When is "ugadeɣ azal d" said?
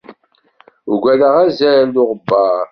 0.93-1.95